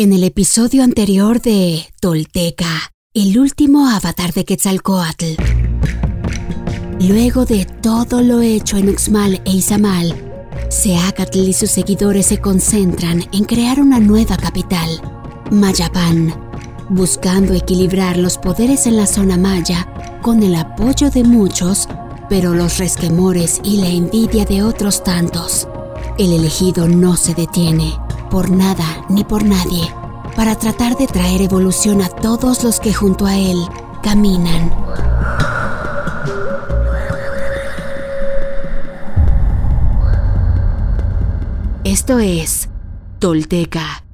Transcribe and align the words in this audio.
En 0.00 0.14
el 0.14 0.24
episodio 0.24 0.82
anterior 0.82 1.42
de 1.42 1.84
Tolteca, 2.00 2.90
el 3.12 3.38
último 3.38 3.86
avatar 3.86 4.32
de 4.32 4.46
Quetzalcoatl. 4.46 5.34
Luego 7.00 7.44
de 7.44 7.66
todo 7.66 8.22
lo 8.22 8.40
hecho 8.40 8.78
en 8.78 8.88
Uxmal 8.88 9.42
e 9.44 9.50
Izamal, 9.50 10.14
Seacatl 10.70 11.40
y 11.40 11.52
sus 11.52 11.70
seguidores 11.70 12.24
se 12.24 12.38
concentran 12.38 13.26
en 13.30 13.44
crear 13.44 13.78
una 13.78 14.00
nueva 14.00 14.38
capital, 14.38 14.88
Mayapán, 15.50 16.34
buscando 16.88 17.52
equilibrar 17.52 18.16
los 18.16 18.38
poderes 18.38 18.86
en 18.86 18.96
la 18.96 19.06
zona 19.06 19.36
maya 19.36 19.86
con 20.22 20.42
el 20.42 20.54
apoyo 20.54 21.10
de 21.10 21.24
muchos, 21.24 21.90
pero 22.30 22.54
los 22.54 22.78
resquemores 22.78 23.60
y 23.64 23.76
la 23.82 23.90
envidia 23.90 24.46
de 24.46 24.62
otros 24.62 25.04
tantos. 25.04 25.68
El 26.16 26.32
elegido 26.32 26.88
no 26.88 27.18
se 27.18 27.34
detiene, 27.34 27.92
por 28.30 28.50
nada 28.50 29.04
ni 29.08 29.24
por 29.24 29.44
nadie, 29.44 29.92
para 30.36 30.56
tratar 30.56 30.96
de 30.96 31.06
traer 31.06 31.42
evolución 31.42 32.00
a 32.00 32.08
todos 32.08 32.62
los 32.62 32.78
que 32.80 32.94
junto 32.94 33.26
a 33.26 33.36
él 33.36 33.58
caminan. 34.02 34.72
Esto 41.84 42.20
es 42.20 42.68
Tolteca, 43.18 44.04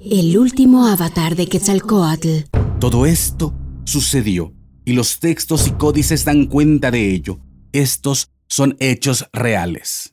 el 0.00 0.36
último 0.36 0.86
avatar 0.86 1.36
de 1.36 1.46
Quetzalcoatl. 1.46 2.48
Todo 2.80 3.06
esto 3.06 3.54
sucedió 3.84 4.52
y 4.84 4.94
los 4.94 5.20
textos 5.20 5.68
y 5.68 5.72
códices 5.72 6.24
dan 6.24 6.46
cuenta 6.46 6.90
de 6.90 7.12
ello. 7.12 7.38
Estos 7.72 8.30
son 8.48 8.76
hechos 8.80 9.26
reales. 9.32 10.12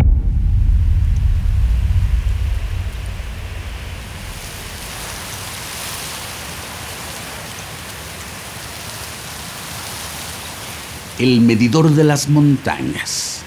El 11.19 11.41
medidor 11.41 11.91
de 11.91 12.03
las 12.03 12.29
montañas. 12.29 13.43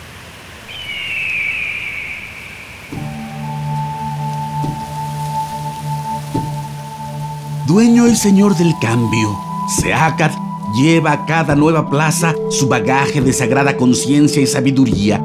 Dueño 7.66 8.06
y 8.06 8.14
señor 8.14 8.56
del 8.56 8.74
cambio, 8.80 9.36
Seacat 9.80 10.32
lleva 10.76 11.12
a 11.12 11.26
cada 11.26 11.56
nueva 11.56 11.88
plaza 11.88 12.34
su 12.50 12.68
bagaje 12.68 13.20
de 13.20 13.32
sagrada 13.32 13.76
conciencia 13.76 14.40
y 14.42 14.46
sabiduría. 14.46 15.20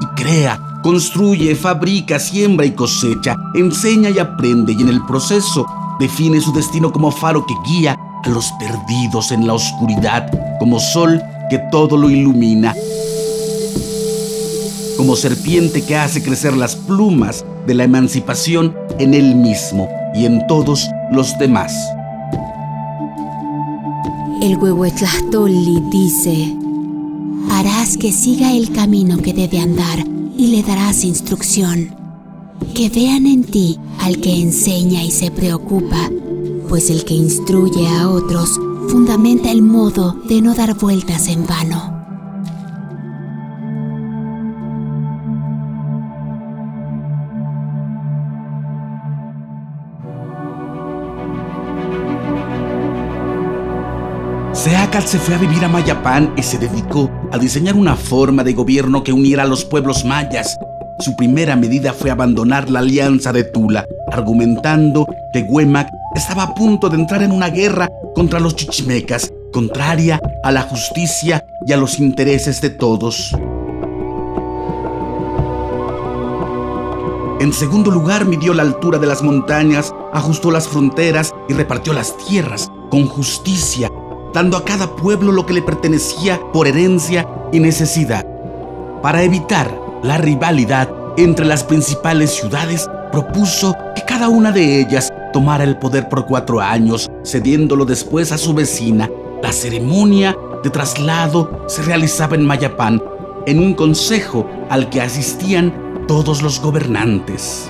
Y 0.00 0.06
crea, 0.20 0.60
construye, 0.82 1.54
fabrica, 1.54 2.18
siembra 2.18 2.66
y 2.66 2.72
cosecha, 2.72 3.36
enseña 3.54 4.10
y 4.10 4.18
aprende 4.18 4.72
y 4.72 4.82
en 4.82 4.88
el 4.88 5.02
proceso 5.06 5.66
define 5.98 6.40
su 6.40 6.52
destino 6.52 6.92
como 6.92 7.10
faro 7.10 7.46
que 7.46 7.54
guía 7.64 7.98
a 8.24 8.28
los 8.28 8.52
perdidos 8.52 9.32
en 9.32 9.46
la 9.46 9.54
oscuridad, 9.54 10.30
como 10.58 10.80
sol 10.80 11.22
que 11.50 11.58
todo 11.70 11.96
lo 11.96 12.10
ilumina, 12.10 12.74
como 14.96 15.14
serpiente 15.14 15.82
que 15.82 15.96
hace 15.96 16.22
crecer 16.22 16.56
las 16.56 16.74
plumas 16.74 17.44
de 17.66 17.74
la 17.74 17.84
emancipación 17.84 18.74
en 18.98 19.14
él 19.14 19.34
mismo 19.34 19.88
y 20.14 20.24
en 20.24 20.46
todos 20.46 20.88
los 21.12 21.36
demás. 21.38 21.72
El 24.40 24.56
Huehuetlahtoli 24.56 25.82
dice, 25.90 26.54
harás 27.50 27.96
que 27.96 28.12
siga 28.12 28.52
el 28.52 28.72
camino 28.72 29.18
que 29.18 29.32
debe 29.32 29.58
andar 29.58 29.98
y 30.36 30.48
le 30.48 30.62
darás 30.62 31.04
instrucción. 31.04 31.94
Que 32.74 32.88
vean 32.88 33.26
en 33.26 33.44
ti 33.44 33.78
al 34.00 34.20
que 34.20 34.40
enseña 34.40 35.02
y 35.02 35.10
se 35.10 35.30
preocupa, 35.30 36.10
pues 36.74 36.90
el 36.90 37.04
que 37.04 37.14
instruye 37.14 37.86
a 37.86 38.08
otros 38.08 38.60
fundamenta 38.88 39.48
el 39.52 39.62
modo 39.62 40.16
de 40.28 40.42
no 40.42 40.56
dar 40.56 40.74
vueltas 40.74 41.28
en 41.28 41.46
vano. 41.46 41.94
Seacat 54.52 55.06
se 55.06 55.20
fue 55.20 55.36
a 55.36 55.38
vivir 55.38 55.64
a 55.64 55.68
Mayapán 55.68 56.34
y 56.36 56.42
se 56.42 56.58
dedicó 56.58 57.08
a 57.30 57.38
diseñar 57.38 57.76
una 57.76 57.94
forma 57.94 58.42
de 58.42 58.52
gobierno 58.52 59.04
que 59.04 59.12
uniera 59.12 59.44
a 59.44 59.46
los 59.46 59.64
pueblos 59.64 60.04
mayas. 60.04 60.58
Su 60.98 61.14
primera 61.14 61.54
medida 61.54 61.92
fue 61.92 62.10
abandonar 62.10 62.68
la 62.68 62.80
alianza 62.80 63.32
de 63.32 63.44
Tula, 63.44 63.84
argumentando 64.10 65.06
que 65.32 65.42
Huemac 65.42 65.88
estaba 66.14 66.44
a 66.44 66.54
punto 66.54 66.88
de 66.88 66.96
entrar 66.96 67.22
en 67.22 67.32
una 67.32 67.48
guerra 67.50 67.88
contra 68.14 68.40
los 68.40 68.56
chichimecas, 68.56 69.32
contraria 69.52 70.20
a 70.42 70.52
la 70.52 70.62
justicia 70.62 71.44
y 71.66 71.72
a 71.72 71.76
los 71.76 71.98
intereses 71.98 72.60
de 72.60 72.70
todos. 72.70 73.34
En 77.40 77.52
segundo 77.52 77.90
lugar, 77.90 78.24
midió 78.24 78.54
la 78.54 78.62
altura 78.62 78.98
de 78.98 79.06
las 79.06 79.22
montañas, 79.22 79.92
ajustó 80.12 80.50
las 80.50 80.68
fronteras 80.68 81.32
y 81.48 81.52
repartió 81.52 81.92
las 81.92 82.16
tierras 82.16 82.70
con 82.90 83.06
justicia 83.06 83.90
dando 84.34 84.56
a 84.56 84.64
cada 84.64 84.96
pueblo 84.96 85.30
lo 85.30 85.46
que 85.46 85.54
le 85.54 85.62
pertenecía 85.62 86.40
por 86.52 86.66
herencia 86.66 87.26
y 87.52 87.60
necesidad. 87.60 88.26
Para 89.00 89.22
evitar 89.22 89.72
la 90.02 90.18
rivalidad 90.18 90.90
entre 91.16 91.46
las 91.46 91.62
principales 91.62 92.32
ciudades, 92.32 92.90
propuso 93.12 93.76
que 93.94 94.02
cada 94.02 94.28
una 94.28 94.50
de 94.50 94.80
ellas 94.80 95.12
tomara 95.34 95.64
el 95.64 95.76
poder 95.76 96.08
por 96.08 96.26
cuatro 96.26 96.60
años, 96.60 97.10
cediéndolo 97.24 97.84
después 97.84 98.30
a 98.30 98.38
su 98.38 98.54
vecina. 98.54 99.10
La 99.42 99.52
ceremonia 99.52 100.36
de 100.62 100.70
traslado 100.70 101.64
se 101.66 101.82
realizaba 101.82 102.36
en 102.36 102.46
Mayapán, 102.46 103.02
en 103.44 103.58
un 103.58 103.74
consejo 103.74 104.48
al 104.70 104.88
que 104.90 105.00
asistían 105.00 106.06
todos 106.06 106.40
los 106.40 106.60
gobernantes. 106.60 107.68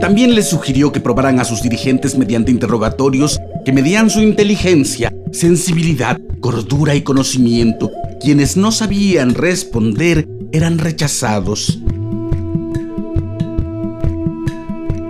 También 0.00 0.34
les 0.34 0.48
sugirió 0.48 0.90
que 0.90 1.00
probaran 1.00 1.38
a 1.38 1.44
sus 1.44 1.60
dirigentes 1.60 2.16
mediante 2.16 2.50
interrogatorios 2.50 3.38
que 3.62 3.72
medían 3.74 4.08
su 4.08 4.22
inteligencia, 4.22 5.12
sensibilidad, 5.32 6.18
cordura 6.40 6.94
y 6.94 7.02
conocimiento. 7.02 7.90
Quienes 8.20 8.56
no 8.56 8.72
sabían 8.72 9.34
responder 9.34 10.28
eran 10.50 10.78
rechazados. 10.78 11.78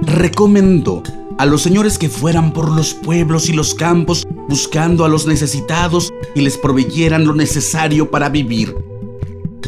Recomendó 0.03 1.03
a 1.39 1.47
los 1.47 1.63
señores 1.63 1.97
que 1.97 2.11
fueran 2.11 2.53
por 2.53 2.71
los 2.71 2.93
pueblos 2.93 3.49
y 3.49 3.55
los 3.55 3.75
campos 3.75 4.27
buscando 4.49 5.07
a 5.07 5.09
los 5.09 5.27
necesitados 5.27 6.13
y 6.35 6.43
les 6.43 6.59
proveyeran 6.59 7.27
lo 7.27 7.35
necesario 7.35 8.11
para 8.11 8.29
vivir. 8.29 8.75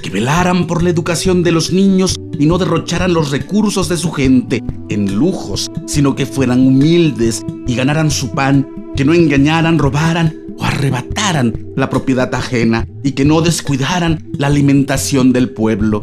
Que 0.03 0.11
velaran 0.11 0.67
por 0.67 0.83
la 0.83 0.91
educación 0.91 1.43
de 1.43 1.53
los 1.53 1.73
niños 1.73 2.17
y 2.39 2.47
no 2.47 2.59
derrocharan 2.59 3.15
los 3.15 3.31
recursos 3.31 3.89
de 3.89 3.97
su 3.97 4.11
gente 4.13 4.63
en 4.89 5.15
lujos, 5.15 5.71
sino 5.87 6.15
que 6.15 6.27
fueran 6.27 6.67
humildes 6.67 7.43
y 7.67 7.75
ganaran 7.75 8.11
su 8.11 8.31
pan, 8.31 8.67
que 8.97 9.05
no 9.05 9.15
engañaran, 9.15 9.79
robaran 9.79 10.40
o 10.61 10.65
arrebataran 10.65 11.67
la 11.75 11.89
propiedad 11.89 12.33
ajena 12.35 12.87
y 13.03 13.13
que 13.13 13.25
no 13.25 13.41
descuidaran 13.41 14.31
la 14.37 14.49
alimentación 14.49 15.33
del 15.33 15.51
pueblo. 15.51 16.03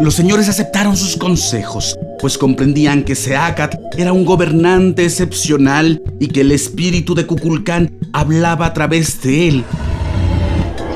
Los 0.00 0.14
señores 0.14 0.48
aceptaron 0.48 0.96
sus 0.96 1.18
consejos, 1.18 1.94
pues 2.18 2.38
comprendían 2.38 3.04
que 3.04 3.14
Seacat 3.14 3.74
era 3.98 4.14
un 4.14 4.24
gobernante 4.24 5.04
excepcional 5.04 6.02
y 6.18 6.28
que 6.28 6.40
el 6.40 6.52
espíritu 6.52 7.14
de 7.14 7.26
Cuculcán 7.26 7.98
hablaba 8.14 8.64
a 8.64 8.72
través 8.72 9.20
de 9.20 9.48
él. 9.48 9.64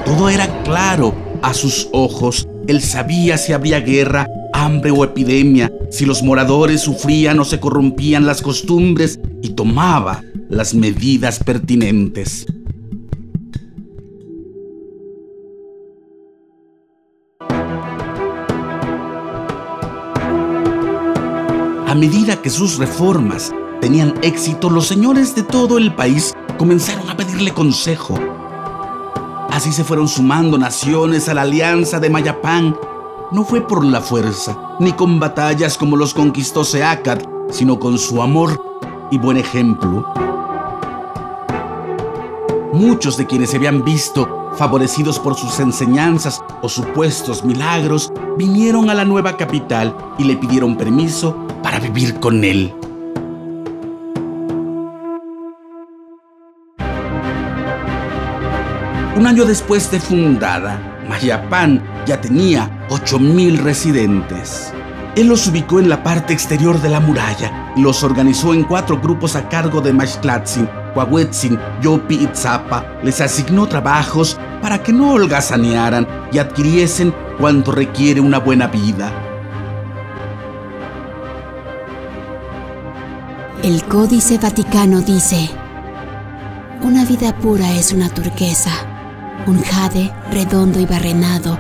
Todo 0.06 0.31
era 0.31 0.62
claro 0.62 1.15
a 1.43 1.53
sus 1.53 1.88
ojos. 1.93 2.49
Él 2.67 2.81
sabía 2.81 3.37
si 3.37 3.53
habría 3.53 3.81
guerra, 3.81 4.26
hambre 4.55 4.93
o 4.93 5.05
epidemia, 5.05 5.71
si 5.91 6.06
los 6.06 6.23
moradores 6.23 6.81
sufrían 6.81 7.41
o 7.41 7.45
se 7.45 7.59
corrompían 7.59 8.25
las 8.25 8.41
costumbres 8.41 9.19
y 9.43 9.51
tomaba 9.51 10.23
las 10.49 10.75
medidas 10.75 11.41
pertinentes. 11.41 12.47
A 21.87 21.97
medida 21.97 22.41
que 22.41 22.50
sus 22.50 22.79
reformas 22.79 23.53
tenían 23.81 24.15
éxito, 24.23 24.71
los 24.71 24.87
señores 24.87 25.35
de 25.35 25.43
todo 25.43 25.79
el 25.79 25.95
país 25.95 26.33
comenzaron 26.59 27.09
a 27.11 27.17
pedirle 27.17 27.53
consejo. 27.53 28.19
Así 29.50 29.73
se 29.73 29.85
fueron 29.85 30.09
sumando 30.09 30.59
naciones 30.59 31.29
a 31.29 31.35
la 31.35 31.43
alianza 31.43 32.00
de 32.00 32.11
Mayapán. 32.11 32.77
No 33.35 33.43
fue 33.43 33.67
por 33.67 33.85
la 33.85 34.01
fuerza, 34.01 34.77
ni 34.79 34.93
con 34.93 35.19
batallas 35.19 35.77
como 35.77 35.97
los 35.97 36.15
conquistó 36.15 36.63
Seacat, 36.63 37.27
sino 37.51 37.81
con 37.81 37.99
su 37.99 38.23
amor 38.23 38.63
y 39.11 39.19
buen 39.19 39.37
ejemplo. 39.37 40.07
Muchos 42.73 43.17
de 43.17 43.27
quienes 43.27 43.51
se 43.51 43.57
habían 43.57 43.85
visto 43.85 44.53
favorecidos 44.55 45.19
por 45.19 45.35
sus 45.35 45.59
enseñanzas 45.59 46.45
o 46.63 46.69
supuestos 46.69 47.45
milagros, 47.45 48.13
vinieron 48.39 48.89
a 48.89 48.95
la 48.95 49.05
nueva 49.05 49.37
capital 49.37 49.97
y 50.17 50.23
le 50.23 50.37
pidieron 50.37 50.77
permiso 50.77 51.37
para 51.61 51.81
vivir 51.81 52.21
con 52.21 52.45
él. 52.45 52.73
Un 59.17 59.27
año 59.27 59.45
después 59.45 59.91
de 59.91 59.99
fundada, 59.99 60.94
Mayapán 61.09 61.83
ya 62.06 62.21
tenía 62.21 62.71
8.000 62.89 63.59
residentes. 63.59 64.73
Él 65.17 65.29
los 65.29 65.47
ubicó 65.47 65.79
en 65.79 65.89
la 65.89 66.03
parte 66.03 66.33
exterior 66.33 66.81
de 66.81 66.89
la 66.89 66.99
muralla 66.99 67.73
y 67.77 67.83
los 67.83 68.03
organizó 68.03 68.53
en 68.53 68.65
cuatro 68.65 69.01
grupos 69.01 69.37
a 69.37 69.49
cargo 69.49 69.81
de 69.81 69.93
Maxtlatzin, 69.93 70.69
Coahuetzin, 70.93 71.59
Yopi 71.81 72.17
y 72.17 72.27
Tzapa. 72.27 72.85
Les 73.03 73.21
asignó 73.21 73.67
trabajos 73.69 74.39
para 74.61 74.83
que 74.83 74.93
no 74.93 75.12
holgazanearan 75.12 76.06
y 76.33 76.39
adquiriesen 76.39 77.15
cuanto 77.39 77.71
requiere 77.71 78.21
una 78.21 78.39
buena 78.39 78.67
vida. 78.67 79.12
El 83.62 83.85
Códice 83.85 84.37
Vaticano 84.39 85.00
dice, 85.00 85.49
una 86.83 87.05
vida 87.05 87.35
pura 87.37 87.73
es 87.73 87.93
una 87.93 88.11
turquesa, 88.11 88.71
un 89.47 89.63
jade 89.63 90.13
redondo 90.31 90.81
y 90.81 90.87
barrenado, 90.87 91.59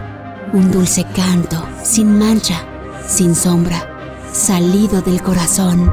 un 0.52 0.70
dulce 0.70 1.04
canto, 1.14 1.66
sin 1.82 2.18
mancha, 2.18 2.62
sin 3.06 3.34
sombra, 3.34 3.78
salido 4.32 5.02
del 5.02 5.22
corazón. 5.22 5.92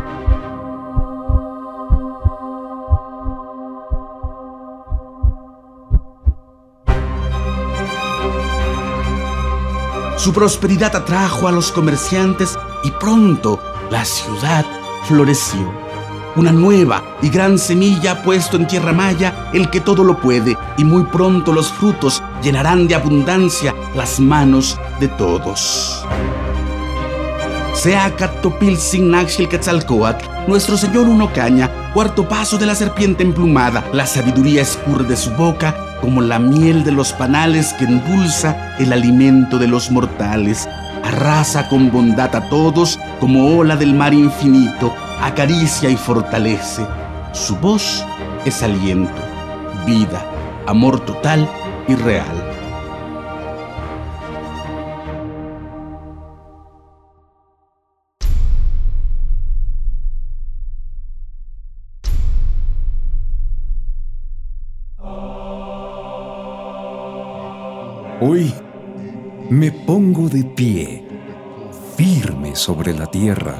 Su 10.17 10.33
prosperidad 10.33 10.95
atrajo 10.95 11.47
a 11.47 11.51
los 11.51 11.71
comerciantes 11.71 12.57
y 12.83 12.91
pronto 12.91 13.59
la 13.89 14.05
ciudad 14.05 14.65
floreció. 15.07 15.90
Una 16.35 16.51
nueva 16.53 17.03
y 17.21 17.29
gran 17.29 17.57
semilla 17.59 18.23
puesto 18.23 18.55
en 18.55 18.65
tierra 18.65 18.93
maya 18.93 19.49
el 19.53 19.69
que 19.69 19.81
todo 19.81 20.03
lo 20.03 20.17
puede 20.17 20.57
y 20.77 20.85
muy 20.85 21.03
pronto 21.03 21.51
los 21.51 21.71
frutos 21.73 22.23
llenarán 22.41 22.87
de 22.87 22.95
abundancia 22.95 23.75
las 23.95 24.19
manos 24.19 24.79
de 25.01 25.09
todos. 25.09 26.05
Sea 27.73 28.15
Catopil 28.15 28.77
Signaxil 28.77 29.49
Quetzalcoatl, 29.49 30.25
nuestro 30.47 30.77
Señor 30.77 31.07
Uno 31.07 31.33
Caña, 31.33 31.91
cuarto 31.93 32.27
paso 32.27 32.57
de 32.57 32.65
la 32.65 32.75
serpiente 32.75 33.23
emplumada, 33.23 33.83
la 33.91 34.05
sabiduría 34.05 34.61
escurre 34.61 35.05
de 35.05 35.17
su 35.17 35.31
boca 35.31 35.75
como 35.99 36.21
la 36.21 36.39
miel 36.39 36.83
de 36.83 36.91
los 36.91 37.11
panales 37.11 37.73
que 37.73 37.85
endulza 37.85 38.75
el 38.77 38.93
alimento 38.93 39.57
de 39.57 39.67
los 39.67 39.91
mortales. 39.91 40.69
Arrasa 41.03 41.67
con 41.69 41.91
bondad 41.91 42.35
a 42.35 42.49
todos 42.49 42.99
como 43.19 43.57
ola 43.57 43.75
del 43.75 43.93
mar 43.93 44.13
infinito, 44.13 44.93
acaricia 45.21 45.89
y 45.89 45.95
fortalece. 45.95 46.85
Su 47.33 47.55
voz 47.57 48.03
es 48.43 48.63
aliento, 48.63 49.21
vida, 49.85 50.21
amor 50.67 50.99
total 51.05 51.47
y 51.87 51.95
real. 51.95 52.25
Hoy 68.23 68.53
me 69.49 69.71
pongo 69.71 70.29
de 70.29 70.43
pie, 70.43 71.07
firme 71.97 72.55
sobre 72.55 72.93
la 72.93 73.07
tierra. 73.07 73.59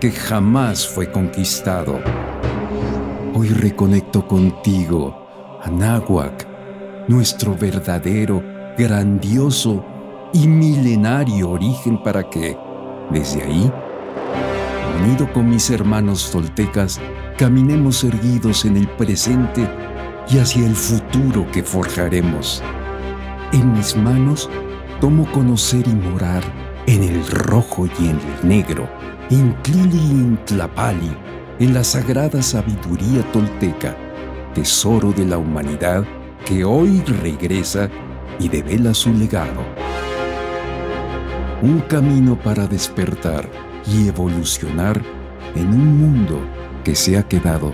que 0.00 0.10
jamás 0.10 0.88
fue 0.88 1.12
conquistado. 1.12 2.00
Hoy 3.34 3.48
reconecto 3.48 4.26
contigo, 4.26 5.58
Anáhuac, 5.62 6.48
nuestro 7.06 7.54
verdadero, 7.54 8.42
grandioso 8.78 9.84
y 10.32 10.48
milenario 10.48 11.50
origen 11.50 12.02
para 12.02 12.30
que, 12.30 12.56
desde 13.10 13.42
ahí, 13.42 13.70
unido 15.02 15.30
con 15.34 15.50
mis 15.50 15.68
hermanos 15.68 16.30
toltecas, 16.30 16.98
caminemos 17.36 18.02
erguidos 18.02 18.64
en 18.64 18.78
el 18.78 18.88
presente 18.88 19.68
y 20.30 20.38
hacia 20.38 20.66
el 20.66 20.76
futuro 20.76 21.46
que 21.52 21.62
forjaremos. 21.62 22.62
En 23.52 23.74
mis 23.74 23.94
manos 23.94 24.48
tomo 24.98 25.30
conocer 25.30 25.86
y 25.86 25.94
morar 25.94 26.42
en 26.90 27.04
el 27.04 27.24
rojo 27.24 27.86
y 28.00 28.08
en 28.08 28.18
el 28.18 28.48
negro, 28.48 28.88
en 29.30 29.54
Tlili 29.62 29.96
y 29.96 30.10
en 30.10 30.44
Tlapali, 30.44 31.16
en 31.60 31.72
la 31.72 31.84
sagrada 31.84 32.42
sabiduría 32.42 33.22
tolteca, 33.30 33.96
tesoro 34.54 35.12
de 35.12 35.24
la 35.24 35.38
humanidad 35.38 36.04
que 36.44 36.64
hoy 36.64 37.00
regresa 37.22 37.88
y 38.40 38.48
devela 38.48 38.92
su 38.92 39.12
legado. 39.14 39.64
Un 41.62 41.78
camino 41.82 42.36
para 42.36 42.66
despertar 42.66 43.48
y 43.86 44.08
evolucionar 44.08 45.00
en 45.54 45.68
un 45.68 45.96
mundo 45.96 46.40
que 46.82 46.96
se 46.96 47.16
ha 47.16 47.22
quedado 47.22 47.72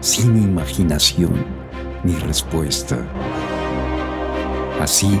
sin 0.00 0.36
imaginación 0.42 1.46
ni 2.02 2.14
respuesta. 2.14 2.98
Así, 4.80 5.20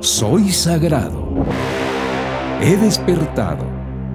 Soy 0.00 0.50
sagrado. 0.50 1.44
He 2.62 2.76
despertado 2.76 3.66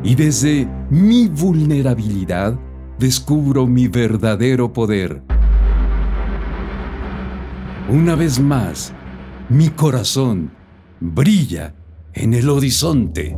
y 0.02 0.16
desde 0.16 0.66
mi 0.90 1.28
vulnerabilidad 1.28 2.58
descubro 2.98 3.68
mi 3.68 3.90
verdadero 3.90 4.72
poder. 4.72 5.22
Una 7.90 8.16
vez 8.16 8.40
más, 8.40 8.94
mi 9.50 9.68
corazón 9.70 10.54
brilla 11.02 11.76
en 12.14 12.34
el 12.34 12.50
horizonte. 12.50 13.38